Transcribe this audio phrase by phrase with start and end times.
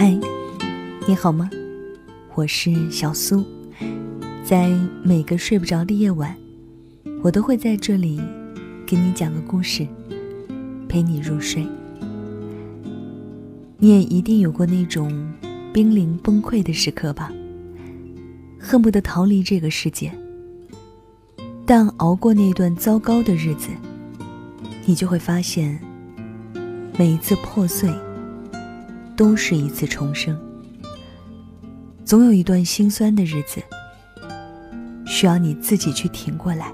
[0.00, 0.16] 嗨，
[1.08, 1.50] 你好吗？
[2.36, 3.44] 我是小苏，
[4.44, 4.70] 在
[5.02, 6.32] 每个睡不着的夜晚，
[7.20, 8.20] 我都会在这里
[8.86, 9.84] 给你讲个故事，
[10.88, 11.66] 陪你入睡。
[13.78, 15.10] 你也一定有过那种
[15.72, 17.32] 濒临崩溃的时刻吧？
[18.56, 20.12] 恨不得逃离这个世界。
[21.66, 23.70] 但熬过那段糟糕的日子，
[24.86, 25.76] 你就会发现，
[26.96, 27.92] 每一次破碎，
[29.18, 30.38] 都是一次重生。
[32.04, 33.60] 总有一段心酸的日子，
[35.08, 36.72] 需要你自己去挺过来。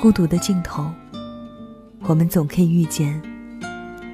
[0.00, 0.90] 孤独的尽头，
[2.04, 3.20] 我们总可以遇见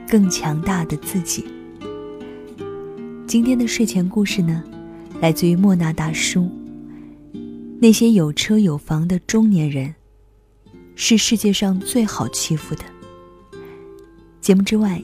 [0.08, 1.44] 更强大的自己。
[3.28, 4.64] 今天的睡前故事呢，
[5.20, 6.50] 来自于莫那大叔。
[7.80, 9.94] 那些有车有房的中年人，
[10.96, 12.82] 是世界上最好欺负的。
[14.40, 15.00] 节目之外，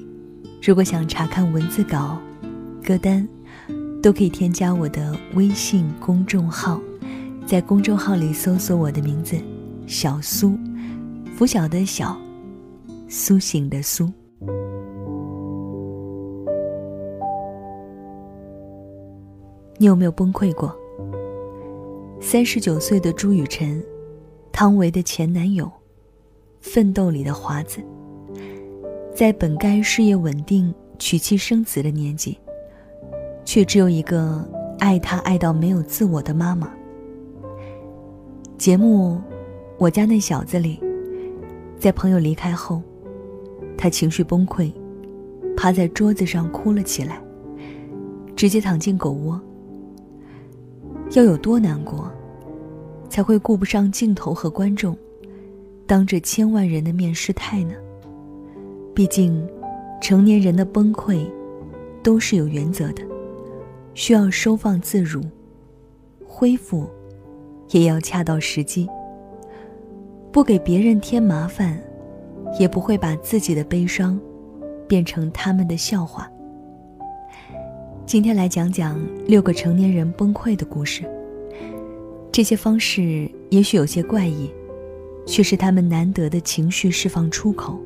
[0.67, 2.19] 如果想查看文字稿、
[2.85, 3.25] 歌单，
[4.03, 6.81] 都可以添加我的微信公众号，
[7.47, 9.37] 在公众号里搜索我的名字
[9.87, 10.59] “小苏”，
[11.39, 12.17] 拂晓的小，
[13.09, 14.13] 苏醒的苏。
[19.79, 20.77] 你有没有崩溃过？
[22.21, 23.81] 三十九岁的朱雨辰，
[24.51, 25.71] 汤唯的前男友，
[26.61, 27.79] 奋斗里的华子，
[29.17, 32.39] 在本该事业稳定、娶妻生子的年纪，
[33.47, 34.47] 却只有一个
[34.79, 36.71] 爱他爱到没有自我的妈妈。
[38.59, 39.15] 节目
[39.79, 40.79] 《我家那小子》里，
[41.79, 42.83] 在朋友离开后，
[43.79, 44.71] 他情绪崩溃，
[45.57, 47.19] 趴在桌子上哭了起来，
[48.37, 49.41] 直接躺进狗窝。
[51.13, 52.13] 要有多难过，
[53.09, 54.95] 才会顾不上镜头和观众，
[55.87, 57.73] 当着千万人的面失态呢？
[58.97, 59.47] 毕竟，
[60.01, 61.31] 成年人的崩溃，
[62.03, 63.03] 都是有原则的，
[63.93, 65.21] 需要收放自如，
[66.27, 66.89] 恢复，
[67.73, 68.89] 也要恰到时机。
[70.33, 71.79] 不给别人添麻烦，
[72.59, 74.19] 也不会把自己的悲伤，
[74.89, 76.27] 变成他们的笑话。
[78.07, 81.05] 今天来讲讲六个成年人崩溃的故事。
[82.33, 84.51] 这些方式也许有些怪异，
[85.27, 87.79] 却是他们难得的情绪释放出口。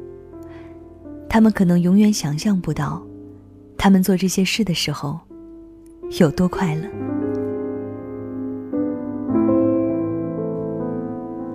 [1.32, 3.00] 他们可能永远想象不到，
[3.78, 5.16] 他们做这些事的时候
[6.18, 6.82] 有多快乐。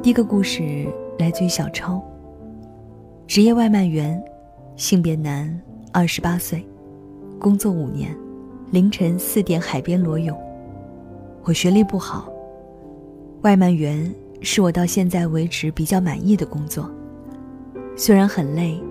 [0.02, 0.88] 第一个故事
[1.20, 2.02] 来自于小超，
[3.28, 4.24] 职业外卖员，
[4.78, 5.54] 性别男，
[5.92, 6.66] 二十八岁，
[7.38, 8.16] 工作五年。
[8.72, 10.36] 凌晨四点，海边裸泳。
[11.44, 12.32] 我学历不好，
[13.42, 14.10] 外卖员
[14.40, 16.90] 是我到现在为止比较满意的工作。
[17.98, 18.82] 虽然很累，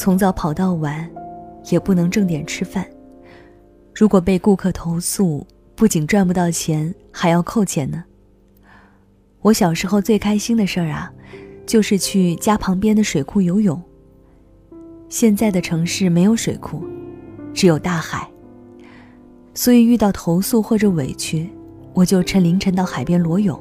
[0.00, 1.06] 从早跑到晚，
[1.70, 2.86] 也不能正点吃饭。
[3.94, 8.02] 如果被顾客投诉，不仅赚不到钱，还要扣钱呢。
[9.42, 11.12] 我小时候最开心的事儿啊，
[11.66, 13.78] 就是去家旁边的水库游泳。
[15.10, 16.82] 现在的城市没有水库，
[17.52, 18.26] 只有大海。
[19.52, 21.50] 所以遇到投诉或者委屈，
[21.92, 23.60] 我就趁凌晨到海边裸泳，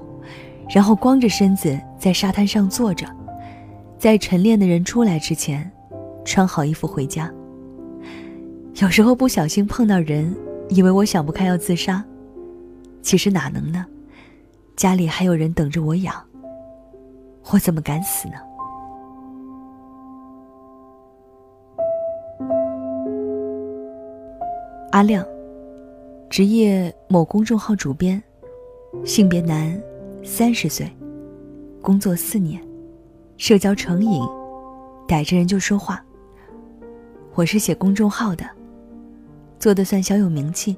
[0.74, 3.06] 然后光着身子在沙滩上坐着，
[3.98, 5.70] 在晨练的人出来之前，
[6.30, 7.34] 穿好衣服回家。
[8.76, 10.32] 有时候不小心碰到人，
[10.70, 12.06] 以为我想不开要自杀，
[13.02, 13.84] 其实哪能呢？
[14.76, 16.14] 家里还有人等着我养，
[17.52, 18.36] 我怎么敢死呢？
[24.92, 25.26] 阿亮。
[26.30, 28.22] 职业某公众号主编，
[29.04, 29.82] 性别男，
[30.24, 30.88] 三十岁，
[31.82, 32.62] 工作四年，
[33.36, 34.22] 社交成瘾，
[35.08, 36.06] 逮着人就说话。
[37.40, 38.46] 我是写公众号的，
[39.60, 40.76] 做的算小有名气。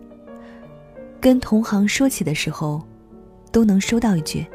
[1.19, 2.79] 跟同行说起的时候，
[3.51, 4.45] 都能收到一句：“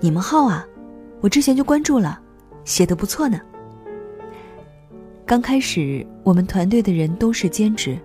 [0.00, 0.66] 你们号啊，
[1.20, 2.18] 我之前就关注了，
[2.64, 3.38] 写的不错呢。”
[5.26, 7.98] 刚开始，我们团队的人都是兼职。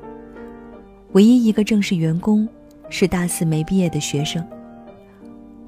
[1.14, 2.46] 唯一一个正式员工
[2.90, 4.46] 是大四没毕业的学生。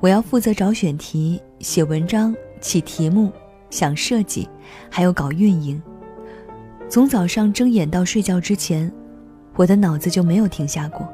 [0.02, 3.32] 我要负责找选题、写文章、起题目、
[3.70, 4.46] 想设计，
[4.90, 5.82] 还有搞运营。
[6.90, 8.92] 从早上睁眼到睡觉之前，
[9.56, 11.08] 我的脑子就没有停下过，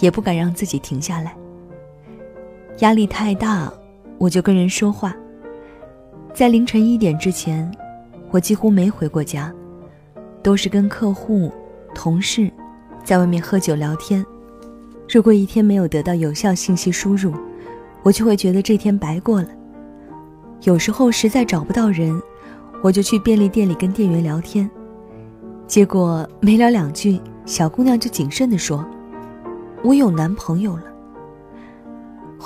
[0.00, 1.36] 也不敢让自己停下来。
[2.78, 3.70] 压力太大，
[4.16, 5.14] 我就跟人说话。
[6.32, 7.70] 在凌晨一点之前，
[8.30, 9.52] 我几乎没回过家，
[10.42, 11.52] 都是跟客户、
[11.94, 12.50] 同事。
[13.04, 14.24] 在外面喝酒聊天，
[15.08, 17.34] 如果一天没有得到有效信息输入，
[18.02, 19.48] 我就会觉得这天白过了。
[20.62, 22.18] 有时候实在找不到人，
[22.82, 24.68] 我就去便利店里跟店员聊天，
[25.66, 28.86] 结果没聊两句，小姑娘就谨慎地说
[29.82, 30.84] ：“我有男朋友了。”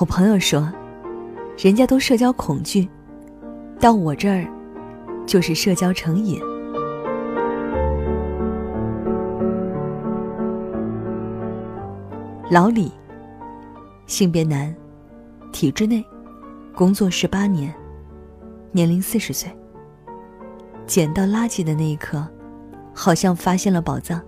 [0.00, 0.72] 我朋友说
[1.58, 2.88] ：“人家都社交恐惧，
[3.78, 4.48] 到我这儿，
[5.26, 6.40] 就是社交成瘾。”
[12.50, 12.90] 老李，
[14.06, 14.74] 性别男，
[15.52, 16.04] 体制内，
[16.74, 17.72] 工作十八年，
[18.72, 19.50] 年龄四十岁。
[20.86, 22.26] 捡到垃圾的那一刻，
[22.94, 24.20] 好像发现了宝藏。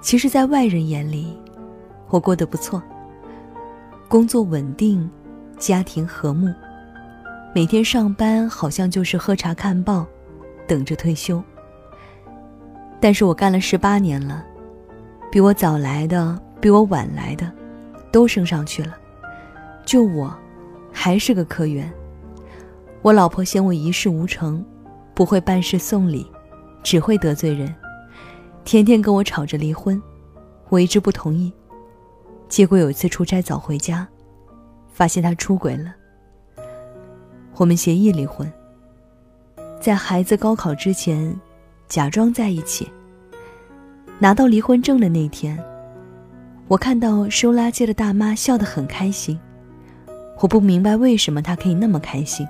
[0.00, 1.36] 其实，在外人眼里，
[2.08, 2.82] 我过得不错，
[4.08, 5.10] 工作稳定，
[5.58, 6.52] 家庭和睦，
[7.54, 10.06] 每天上班好像就是喝茶看报，
[10.66, 11.42] 等着退休。
[13.00, 14.44] 但是我干了十八年了，
[15.30, 16.40] 比我早来的。
[16.58, 17.52] 比我晚来的，
[18.10, 18.96] 都升上去了，
[19.84, 20.34] 就我，
[20.90, 21.92] 还是个科员。
[23.02, 24.64] 我老婆嫌我一事无成，
[25.14, 26.26] 不会办事送礼，
[26.86, 27.74] 只会得罪人，
[28.64, 30.00] 天天跟我吵着离婚，
[30.68, 31.52] 我一直不同意。
[32.48, 34.06] 结果有一次出差早回家，
[34.92, 35.92] 发现他出轨了。
[37.56, 38.48] 我们协议离婚，
[39.80, 41.36] 在孩子高考之前，
[41.88, 42.88] 假装在一起。
[44.20, 45.58] 拿到离婚证的那天。
[46.68, 49.36] 我看到收垃圾的大妈笑得很开心，
[50.38, 52.46] 我不明白为什么她可以那么开心，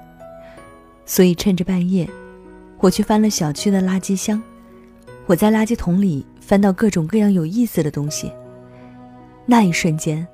[1.06, 2.06] 所以趁着半夜，
[2.78, 4.40] 我去翻了小区的垃圾箱，
[5.26, 8.30] 我在垃圾桶里翻到各种各样有意思的东西。
[9.46, 10.26] 那一瞬间，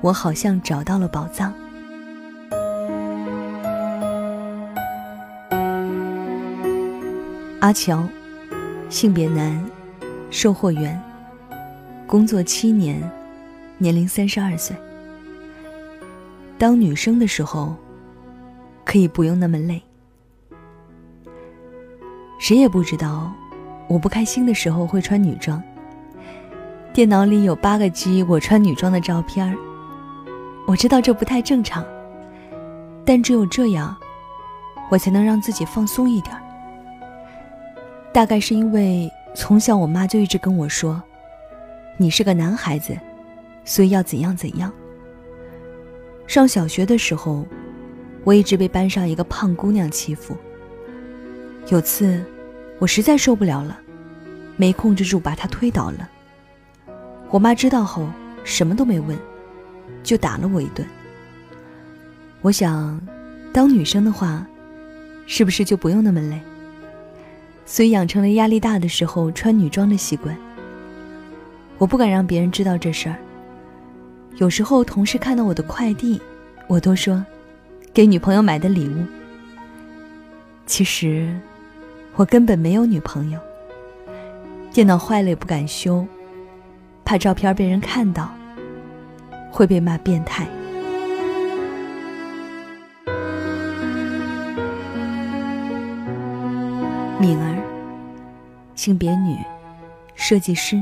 [0.00, 1.52] 我好像找到了宝藏。
[7.60, 8.08] 阿乔，
[8.88, 9.64] 性别男，
[10.30, 11.00] 售货员。
[12.06, 13.00] 工作七年，
[13.78, 14.74] 年龄三十二岁。
[16.58, 17.76] 当女生的时候，
[18.84, 19.80] 可以不用那么累。
[22.40, 23.30] 谁也不知道，
[23.86, 25.62] 我不开心的时候会穿女装。
[26.90, 29.54] 电脑里有八个 G 我穿女装的照片儿。
[30.66, 31.84] 我知道这不太正常，
[33.04, 33.94] 但只有这样，
[34.90, 36.34] 我才能让自己放松一点。
[38.10, 41.00] 大概是因为从小我妈就一直跟我说。
[41.98, 42.98] 你是个男孩子，
[43.66, 44.72] 所以要怎样怎样。
[46.26, 47.44] 上小学的时候，
[48.24, 50.34] 我一直被班上一个胖姑娘欺负。
[51.68, 52.22] 有次，
[52.78, 53.78] 我实在受不了了，
[54.56, 56.08] 没控制住把她推倒了。
[57.30, 58.08] 我妈知道后，
[58.42, 59.16] 什么都没问，
[60.02, 60.86] 就打了我一顿。
[62.40, 63.00] 我想，
[63.52, 64.44] 当女生的话，
[65.26, 66.40] 是不是就不用那么累？
[67.66, 70.36] 所以养成了压力大的时候穿女装的习惯。
[71.78, 73.16] 我不敢让别人知道这事儿。
[74.38, 76.20] 有时候同事看到我的快递，
[76.66, 77.24] 我都说，
[77.94, 79.04] 给女朋友买的礼物。
[80.66, 81.32] 其实，
[82.20, 83.40] 我根本没有女朋友。
[84.74, 86.06] 电脑坏了也不敢修，
[87.02, 88.30] 怕照片被人看到，
[89.50, 90.46] 会被骂变态。
[97.18, 97.56] 敏儿，
[98.74, 99.38] 性别女，
[100.14, 100.78] 设计师。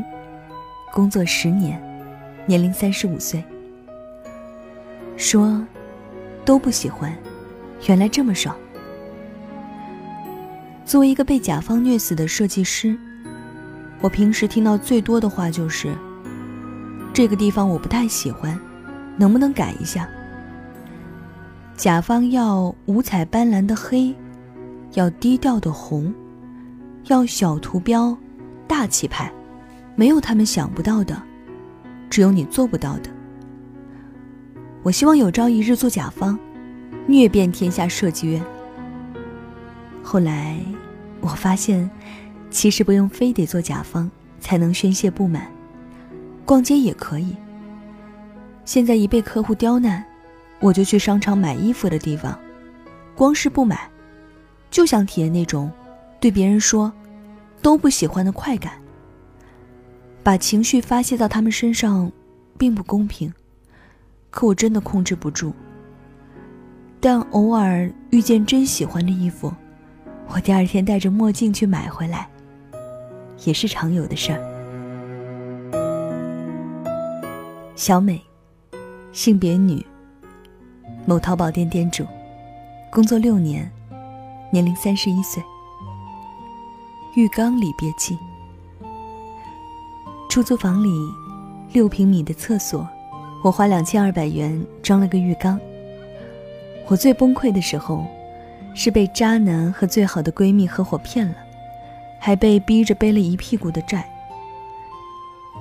[0.92, 1.80] 工作十年，
[2.46, 3.44] 年龄三十五岁。
[5.16, 5.64] 说，
[6.44, 7.16] 都不喜欢，
[7.86, 8.56] 原来这么爽。
[10.88, 12.96] 作为一个被甲方虐死的设计师，
[14.00, 15.94] 我平时听到最多的话就是
[17.12, 18.58] ：“这个地方我不太喜欢，
[19.18, 20.08] 能不能改一下？”
[21.76, 24.14] 甲方要五彩斑斓的黑，
[24.94, 26.10] 要低调的红，
[27.08, 28.16] 要小图标，
[28.66, 29.30] 大气派。
[29.94, 31.22] 没有他们想不到的，
[32.08, 33.10] 只有你做不到的。
[34.82, 36.38] 我希望有朝一日做甲方，
[37.06, 38.42] 虐遍天下设计院。
[40.02, 40.56] 后来
[41.20, 41.90] 我发现，
[42.50, 44.10] 其实不用非得做甲方
[44.40, 45.50] 才能宣泄不满，
[46.44, 47.36] 逛街也可以。
[48.64, 50.04] 现在一被客户刁难，
[50.60, 52.38] 我就去商场买衣服的地方，
[53.14, 53.90] 光是不买，
[54.70, 55.70] 就想体验那种
[56.20, 56.92] 对别人说
[57.62, 58.74] 都不喜欢的快感。
[60.22, 62.12] 把情绪发泄到他们身上，
[62.58, 63.32] 并不公平，
[64.30, 65.52] 可我真的控制不住。
[67.00, 69.50] 但偶尔遇见真喜欢的衣服，
[70.30, 72.28] 我第二天戴着墨镜去买回来，
[73.44, 74.38] 也是常有的事儿。
[77.74, 78.20] 小美，
[79.12, 79.84] 性别女，
[81.06, 82.04] 某淘宝店店主，
[82.90, 83.70] 工作六年，
[84.52, 85.42] 年龄三十一岁。
[87.16, 88.16] 浴缸里憋气。
[90.28, 90.90] 出租房里，
[91.72, 92.86] 六平米的厕所，
[93.42, 95.58] 我花两千二百元装了个浴缸。
[96.86, 98.04] 我最崩溃的时候，
[98.74, 101.34] 是被渣男和最好的闺蜜合伙骗了，
[102.20, 104.08] 还被逼着背了一屁股的债。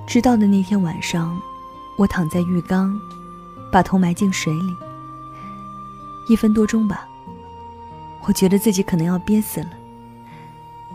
[0.06, 1.38] 知道的那天晚上，
[1.98, 2.98] 我躺在浴缸，
[3.70, 4.74] 把头埋进水里。
[6.28, 7.08] 一分多钟吧，
[8.26, 9.70] 我觉得自己可能要憋死了。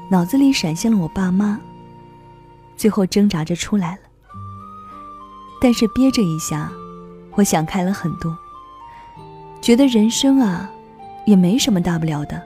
[0.10, 1.60] 脑子里闪现了我爸妈，
[2.76, 4.02] 最后挣扎着出来了。
[5.62, 6.72] 但是憋着一下，
[7.32, 8.38] 我想开了很多，
[9.62, 10.70] 觉得人生啊，
[11.26, 12.42] 也没什么大不了的，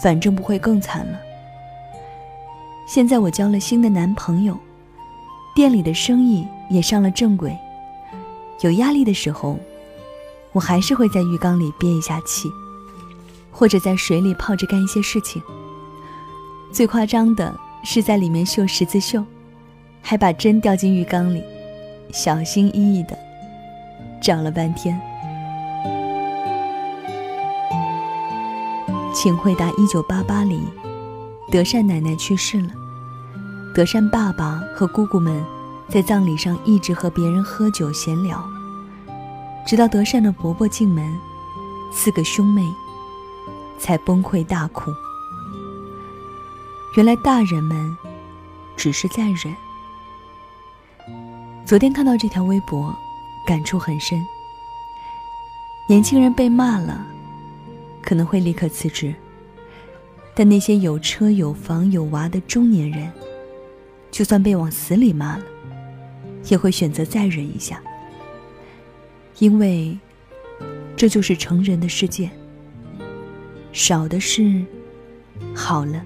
[0.00, 1.18] 反正不会更惨了。
[2.86, 4.58] 现在我交了新的男朋友，
[5.54, 7.56] 店里的生意也上了正轨，
[8.60, 9.58] 有压力的时候，
[10.52, 12.48] 我还是会在浴缸里憋一下气，
[13.50, 15.40] 或者在水里泡着干一些事情。
[16.72, 19.24] 最夸张的是在里面绣十字绣，
[20.00, 21.42] 还把针掉进浴缸里，
[22.10, 23.16] 小心翼翼的
[24.20, 25.00] 找了半天。
[29.14, 30.58] 请回答：一九八八里，
[31.50, 32.70] 德善奶奶去世了，
[33.74, 35.44] 德善爸爸和姑姑们
[35.88, 38.42] 在葬礼上一直和别人喝酒闲聊，
[39.66, 41.14] 直到德善的伯伯进门，
[41.92, 42.62] 四个兄妹
[43.78, 44.90] 才崩溃大哭。
[46.96, 47.96] 原来大人们
[48.76, 49.54] 只是在忍。
[51.66, 52.94] 昨天看到这条微博，
[53.46, 54.18] 感触很深。
[55.86, 57.06] 年轻人被骂了，
[58.02, 59.14] 可能会立刻辞职；
[60.34, 63.10] 但那些有车有房有娃的中年人，
[64.10, 65.44] 就算被往死里骂了，
[66.48, 67.80] 也会选择再忍一下，
[69.38, 69.96] 因为
[70.96, 72.28] 这就是成人的世界。
[73.72, 74.62] 少的是
[75.54, 76.04] 好了。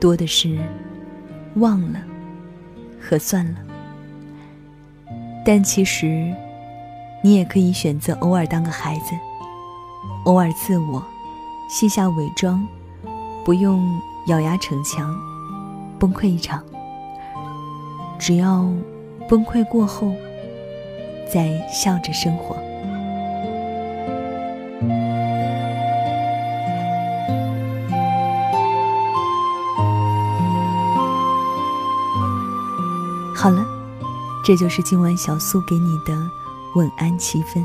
[0.00, 0.56] 多的是
[1.56, 2.00] 忘了
[3.00, 3.58] 和算了，
[5.44, 6.32] 但其实
[7.20, 9.16] 你也可以选择偶尔当个孩子，
[10.28, 11.02] 偶尔自我
[11.70, 12.62] 卸下伪装，
[13.46, 15.16] 不用咬牙逞强，
[15.98, 16.62] 崩溃一场。
[18.18, 18.68] 只要
[19.26, 20.12] 崩溃过后，
[21.32, 22.54] 再笑着生活。
[33.34, 33.64] 好了，
[34.44, 36.14] 这就是今晚小苏给你的
[36.76, 37.64] 晚安七分。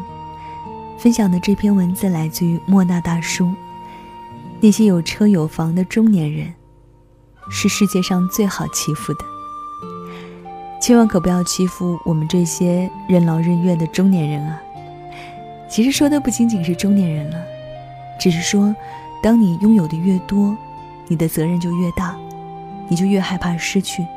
[1.03, 3.53] 分享的这篇文字来自于莫那大叔。
[4.61, 6.53] 那些有车有房的中年人，
[7.49, 9.19] 是世界上最好欺负的。
[10.81, 14.61] 千万可不要欺负我们这些任劳任怨的中年人啊！
[15.69, 17.37] 其实说的不仅仅是中年人了，
[18.17, 18.73] 只是说，
[19.21, 20.55] 当你拥有的越多，
[21.09, 22.15] 你的责任就越大，
[22.87, 24.07] 你就越害怕失去。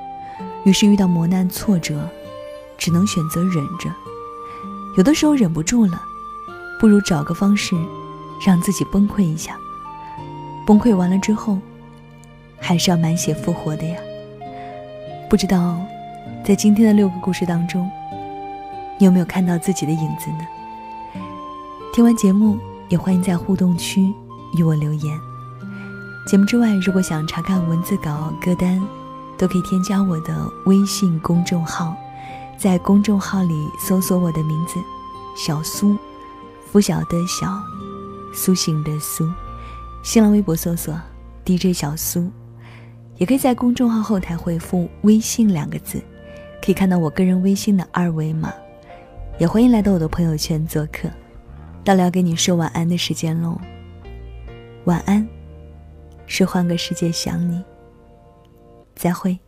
[0.62, 2.09] 于是遇到磨难挫折，
[2.78, 3.90] 只能选择忍着。
[4.97, 6.00] 有的时候忍不住了，
[6.78, 7.75] 不如找个方式，
[8.45, 9.56] 让自己崩溃一下。
[10.66, 11.59] 崩溃完了之后，
[12.61, 13.99] 还是要满血复活的呀。
[15.28, 15.78] 不知道，
[16.45, 17.90] 在今天的六个故事当中，
[18.99, 21.23] 你有没有看到自己的影子呢？
[21.92, 24.12] 听完节目，也欢迎在互动区
[24.54, 25.18] 与我留言。
[26.26, 28.83] 节目之外，如果想查看文字稿、歌单。
[29.38, 31.95] 都可以添加我的微信公众号，
[32.56, 34.80] 在公众号里搜索我的名字
[35.37, 35.95] “小苏”，
[36.76, 37.59] 拂晓的小，
[38.35, 39.26] 苏醒的苏。
[40.02, 40.95] 新浪微博搜索
[41.42, 42.30] “DJ 小苏”，
[43.16, 46.02] 也可以在公众号后台回复“微信”两个字，
[46.62, 48.52] 可以看到我个人微信的二维码。
[49.38, 51.09] 也欢迎来到我的朋友圈做客。
[51.83, 53.59] 到了要给你说晚安的时间喽，
[54.85, 55.26] 晚安，
[56.26, 57.64] 是换个世界想你。
[58.95, 59.38] 再会。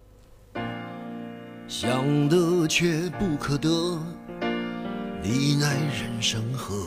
[1.66, 3.68] 想得却不可得，
[5.22, 6.86] 你奈人生何？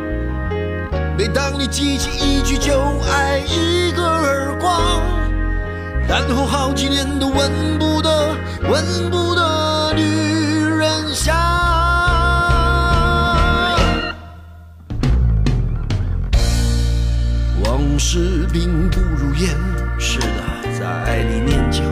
[1.21, 2.73] 每当你记起一句就
[3.11, 4.99] 挨一个耳光
[6.07, 11.35] 然后好几年都闻不得闻不得女人香
[17.63, 19.55] 往事并不如烟
[19.99, 21.83] 是的在爱里念旧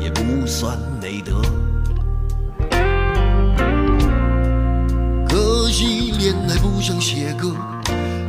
[0.00, 1.40] 也不算美德。
[5.28, 7.54] 可惜恋爱不像写歌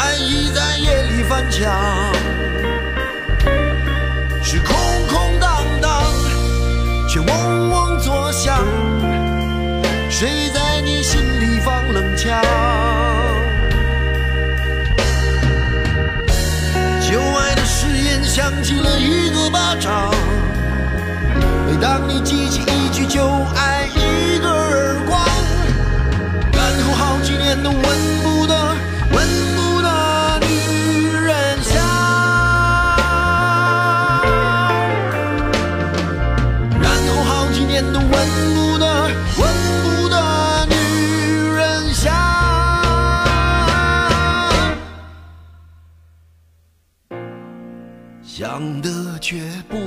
[0.00, 1.70] 爱已在夜里翻墙，
[4.42, 4.74] 是空
[5.08, 6.02] 空荡荡，
[7.06, 8.64] 却嗡嗡作响。
[10.08, 12.42] 谁在你心里放冷枪？
[17.06, 20.10] 旧爱的誓言响起了一个巴掌，
[21.66, 23.79] 每当你记起一句旧爱，